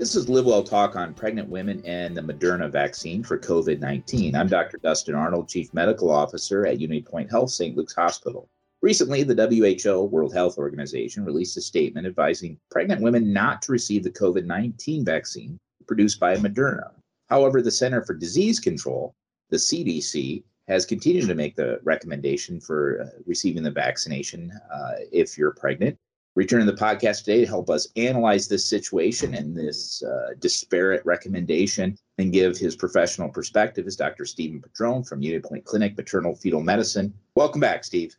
[0.00, 4.34] This is Live Well Talk on pregnant women and the Moderna vaccine for COVID 19.
[4.34, 4.78] I'm Dr.
[4.78, 7.76] Dustin Arnold, Chief Medical Officer at UnityPoint Health St.
[7.76, 8.48] Luke's Hospital.
[8.80, 14.02] Recently, the WHO, World Health Organization, released a statement advising pregnant women not to receive
[14.02, 16.92] the COVID 19 vaccine produced by Moderna.
[17.28, 19.14] However, the Center for Disease Control,
[19.50, 25.36] the CDC, has continued to make the recommendation for uh, receiving the vaccination uh, if
[25.36, 25.98] you're pregnant.
[26.36, 31.98] Returning the podcast today to help us analyze this situation and this uh, disparate recommendation
[32.18, 34.24] and give his professional perspective is Dr.
[34.24, 37.12] Stephen Padron from UnityPoint Clinic Maternal Fetal Medicine.
[37.34, 38.16] Welcome back, Steve.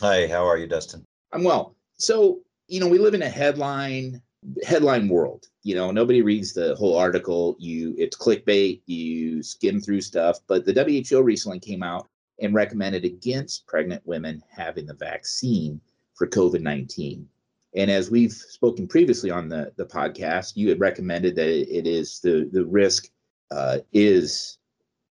[0.00, 1.06] Hi, how are you, Dustin?
[1.32, 1.74] I'm well.
[1.94, 4.20] So, you know, we live in a headline
[4.62, 5.46] headline world.
[5.62, 7.56] You know, nobody reads the whole article.
[7.58, 12.08] You it's clickbait, you skim through stuff, but the WHO recently came out
[12.42, 15.80] and recommended against pregnant women having the vaccine
[16.14, 17.24] for COVID-19.
[17.74, 22.20] And as we've spoken previously on the, the podcast, you had recommended that it is
[22.20, 23.08] the, the risk
[23.50, 24.58] uh, is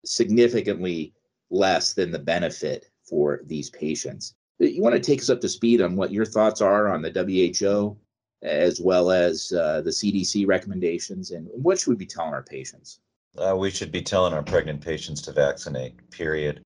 [0.04, 1.14] significantly
[1.50, 4.34] less than the benefit for these patients.
[4.58, 7.10] You want to take us up to speed on what your thoughts are on the
[7.10, 7.96] WHO
[8.42, 13.00] as well as uh, the CDC recommendations and what should we be telling our patients?
[13.38, 16.62] Uh, we should be telling our pregnant patients to vaccinate, period.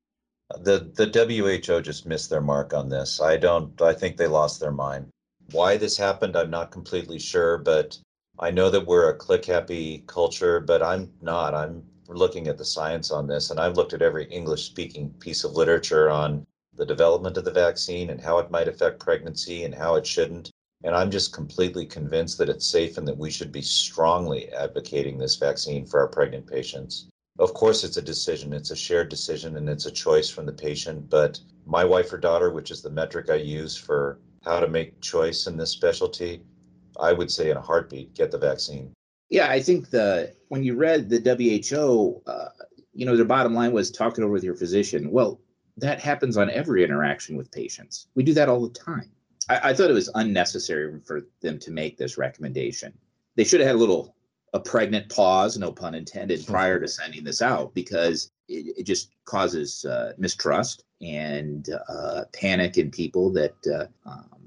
[0.61, 3.21] The, the WHO just missed their mark on this.
[3.21, 5.07] I don't, I think they lost their mind.
[5.51, 7.99] Why this happened, I'm not completely sure, but
[8.39, 11.55] I know that we're a click happy culture, but I'm not.
[11.55, 15.45] I'm looking at the science on this, and I've looked at every English speaking piece
[15.45, 19.75] of literature on the development of the vaccine and how it might affect pregnancy and
[19.75, 20.51] how it shouldn't.
[20.83, 25.19] And I'm just completely convinced that it's safe and that we should be strongly advocating
[25.19, 27.07] this vaccine for our pregnant patients.
[27.39, 30.53] Of course, it's a decision, it's a shared decision, and it's a choice from the
[30.53, 31.09] patient.
[31.09, 35.01] But my wife or daughter, which is the metric I use for how to make
[35.01, 36.43] choice in this specialty,
[37.01, 38.93] I would say in a heartbeat, get the vaccine.
[39.31, 42.49] Yeah, I think the when you read the WHO, uh,
[42.93, 45.11] you know, their bottom line was talk it over with your physician.
[45.11, 45.41] Well,
[45.79, 48.07] that happens on every interaction with patients.
[48.15, 49.11] We do that all the time.
[49.49, 52.93] I, I thought it was unnecessary for them to make this recommendation.
[53.37, 54.15] They should have had a little
[54.53, 59.11] a pregnant pause, no pun intended, prior to sending this out because it, it just
[59.25, 64.39] causes uh, mistrust and uh, panic in people that uh, um,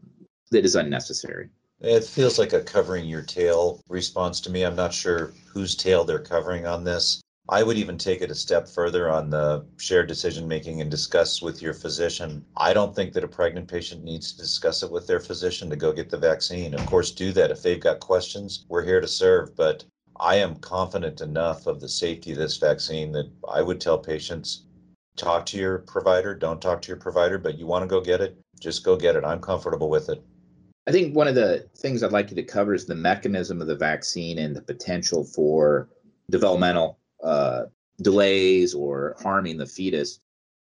[0.51, 1.50] that is unnecessary.
[1.79, 4.63] It feels like a covering your tail response to me.
[4.63, 7.22] I'm not sure whose tail they're covering on this.
[7.50, 11.41] I would even take it a step further on the shared decision making and discuss
[11.41, 12.44] with your physician.
[12.57, 15.78] I don't think that a pregnant patient needs to discuss it with their physician to
[15.78, 16.73] go get the vaccine.
[16.73, 17.51] Of course, do that.
[17.51, 19.56] If they've got questions, we're here to serve.
[19.56, 19.85] But
[20.19, 24.63] I am confident enough of the safety of this vaccine that I would tell patients
[25.16, 28.22] talk to your provider, don't talk to your provider, but you want to go get
[28.22, 29.23] it, just go get it.
[29.23, 30.22] I'm comfortable with it.
[30.88, 33.67] I think one of the things I'd like you to cover is the mechanism of
[33.67, 35.89] the vaccine and the potential for
[36.29, 37.63] developmental uh,
[38.01, 40.19] delays or harming the fetus.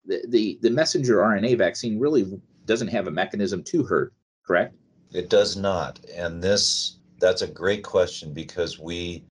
[0.05, 4.13] The, the, the messenger RNA vaccine really doesn't have a mechanism to hurt,
[4.47, 4.75] correct?
[5.13, 6.01] It does not.
[6.15, 9.25] And this that's a great question because we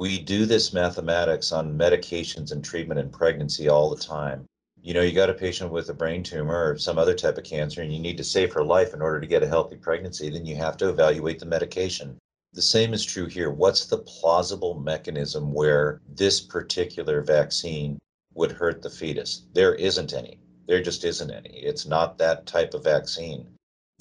[0.00, 4.46] we do this mathematics on medications and treatment in pregnancy all the time.
[4.80, 7.44] You know, you got a patient with a brain tumor or some other type of
[7.44, 10.30] cancer and you need to save her life in order to get a healthy pregnancy,
[10.30, 12.16] then you have to evaluate the medication.
[12.54, 13.50] The same is true here.
[13.50, 17.98] What's the plausible mechanism where this particular vaccine
[18.32, 19.42] would hurt the fetus?
[19.52, 20.40] There isn't any.
[20.66, 21.58] There just isn't any.
[21.58, 23.46] It's not that type of vaccine.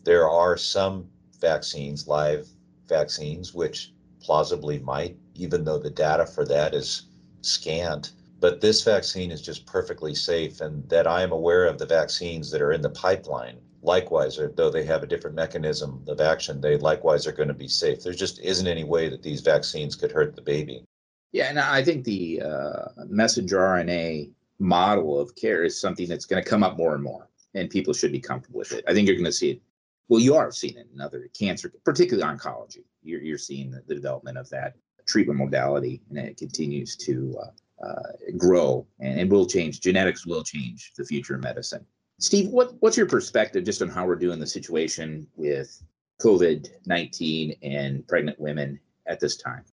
[0.06, 1.10] There are some
[1.42, 2.48] vaccines, live
[2.88, 7.08] vaccines, which plausibly might, even though the data for that is
[7.42, 8.12] scant.
[8.40, 12.52] But this vaccine is just perfectly safe, and that I am aware of the vaccines
[12.52, 16.78] that are in the pipeline likewise, though they have a different mechanism of action, they
[16.78, 18.04] likewise are going to be safe.
[18.04, 20.84] There just isn't any way that these vaccines could hurt the baby.
[21.32, 26.44] Yeah, and I think the uh, messenger RNA model of care is something that's going
[26.44, 28.84] to come up more and more, and people should be comfortable with it.
[28.88, 29.62] I think you're going to see it.
[30.08, 32.84] Well, you are seeing it in other cancer, particularly oncology.
[33.04, 34.76] You're, you're seeing the, the development of that
[35.10, 38.04] treatment modality, and it continues to uh, uh,
[38.38, 39.82] grow and, and will change.
[39.82, 41.86] Genetics will change the future of medicine.
[42.20, 45.82] Steve, what, what's your perspective just on how we're doing the situation with
[46.22, 49.64] COVID 19 and pregnant women at this time?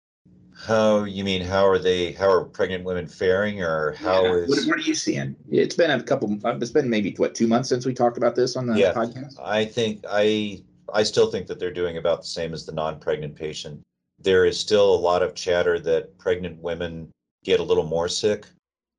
[0.59, 1.43] How you mean?
[1.43, 2.13] How are they?
[2.13, 4.35] How are pregnant women faring, or how yeah.
[4.37, 4.49] is?
[4.49, 5.37] What, what, are you seeing?
[5.51, 6.35] It's been a couple.
[6.43, 9.35] It's been maybe what two months since we talked about this on the yeah, podcast.
[9.39, 10.63] I think I
[10.95, 13.83] I still think that they're doing about the same as the non-pregnant patient.
[14.27, 17.13] There is still a lot of chatter that pregnant women
[17.45, 18.45] get a little more sick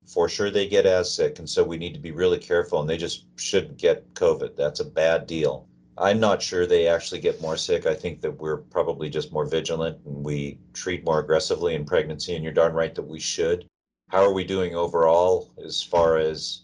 [0.07, 1.39] for sure they get as sick.
[1.39, 4.55] And so we need to be really careful and they just shouldn't get COVID.
[4.55, 5.67] That's a bad deal.
[5.97, 7.85] I'm not sure they actually get more sick.
[7.85, 12.35] I think that we're probably just more vigilant and we treat more aggressively in pregnancy,
[12.35, 13.67] and you're darn right that we should.
[14.07, 16.61] How are we doing overall as far as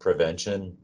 [0.00, 0.78] prevention?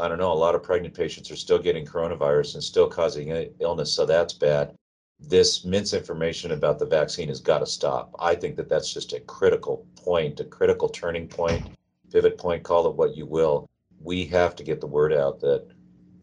[0.00, 0.32] I don't know.
[0.32, 4.32] A lot of pregnant patients are still getting coronavirus and still causing illness, so that's
[4.32, 4.74] bad.
[5.22, 8.14] This misinformation about the vaccine has got to stop.
[8.18, 11.64] I think that that's just a critical point, a critical turning point,
[12.10, 13.68] pivot point, call it what you will.
[14.02, 15.66] We have to get the word out that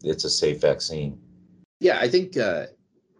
[0.02, 1.18] it's a safe vaccine.
[1.80, 2.66] Yeah, I think uh,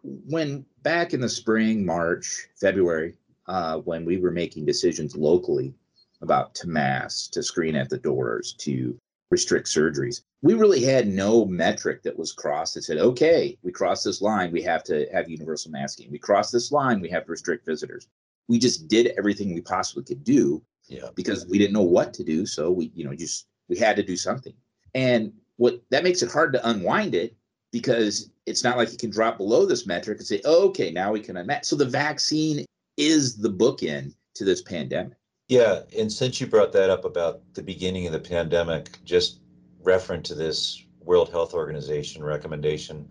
[0.02, 3.14] when back in the spring, March, February,
[3.46, 5.74] uh, when we were making decisions locally
[6.20, 8.98] about to mask, to screen at the doors, to
[9.30, 14.04] restrict surgeries, we really had no metric that was crossed that said, okay, we crossed
[14.04, 16.10] this line, we have to have universal masking.
[16.10, 18.08] We crossed this line, we have to restrict visitors.
[18.48, 21.08] We just did everything we possibly could do yeah.
[21.14, 22.46] because we didn't know what to do.
[22.46, 24.54] So we, you know, just we had to do something.
[24.94, 27.36] And what that makes it hard to unwind it
[27.70, 31.12] because it's not like you can drop below this metric and say, oh, okay, now
[31.12, 31.66] we can unmask.
[31.66, 32.64] So the vaccine
[32.96, 35.17] is the bookend to this pandemic.
[35.48, 39.40] Yeah, and since you brought that up about the beginning of the pandemic, just
[39.82, 43.08] referent to this World Health Organization recommendation,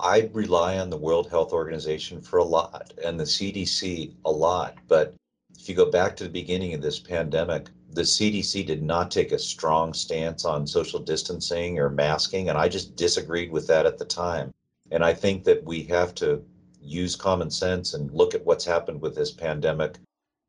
[0.00, 4.78] I rely on the World Health Organization for a lot and the CDC a lot.
[4.88, 5.14] But
[5.58, 9.32] if you go back to the beginning of this pandemic, the CDC did not take
[9.32, 13.98] a strong stance on social distancing or masking, and I just disagreed with that at
[13.98, 14.54] the time.
[14.90, 16.42] And I think that we have to
[16.80, 19.98] use common sense and look at what's happened with this pandemic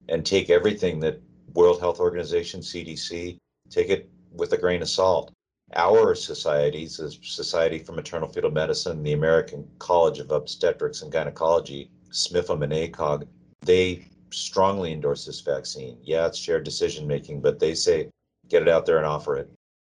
[0.09, 1.21] and take everything that
[1.53, 3.37] World Health Organization, CDC,
[3.69, 5.31] take it with a grain of salt.
[5.75, 11.91] Our societies, the Society for Maternal Fetal Medicine, the American College of Obstetrics and Gynecology,
[12.11, 13.27] SMFM and ACOG,
[13.61, 15.97] they strongly endorse this vaccine.
[16.03, 18.09] Yeah, it's shared decision making, but they say
[18.47, 19.49] get it out there and offer it.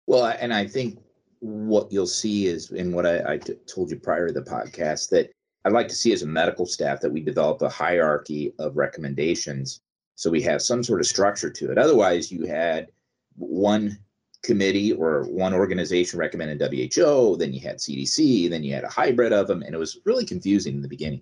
[0.07, 0.99] Well, and I think
[1.39, 5.09] what you'll see is, in what I, I t- told you prior to the podcast,
[5.09, 5.31] that
[5.65, 9.81] I'd like to see as a medical staff that we develop a hierarchy of recommendations
[10.15, 11.77] so we have some sort of structure to it.
[11.77, 12.91] Otherwise, you had
[13.35, 13.99] one
[14.43, 19.33] committee or one organization recommended WHO, then you had CDC, then you had a hybrid
[19.33, 21.21] of them, and it was really confusing in the beginning.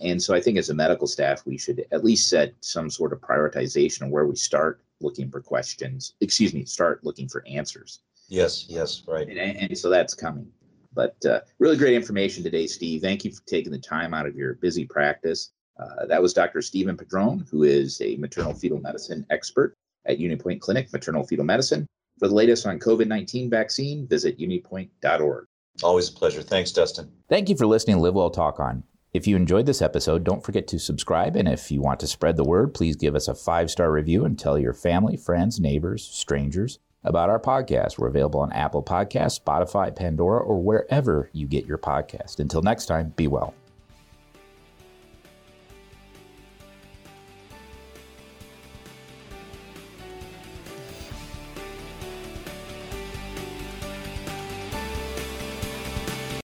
[0.00, 3.12] And so I think as a medical staff, we should at least set some sort
[3.12, 8.00] of prioritization of where we start looking for questions, excuse me, start looking for answers.
[8.28, 9.28] Yes, yes, right.
[9.28, 10.50] And, and so that's coming.
[10.94, 13.02] But uh, really great information today, Steve.
[13.02, 15.50] Thank you for taking the time out of your busy practice.
[15.80, 16.60] Uh, that was Dr.
[16.60, 19.74] Stephen Padron, who is a maternal fetal medicine expert
[20.06, 21.86] at UnityPoint Clinic, Maternal Fetal Medicine.
[22.18, 25.46] For the latest on COVID 19 vaccine, visit unitypoint.org.
[25.82, 26.42] Always a pleasure.
[26.42, 27.10] Thanks, Dustin.
[27.28, 28.82] Thank you for listening to Live Well Talk On.
[29.12, 31.34] If you enjoyed this episode, don't forget to subscribe.
[31.34, 34.24] And if you want to spread the word, please give us a five star review
[34.24, 37.98] and tell your family, friends, neighbors, strangers about our podcast.
[37.98, 42.38] We're available on Apple Podcasts, Spotify, Pandora, or wherever you get your podcast.
[42.38, 43.54] Until next time, be well.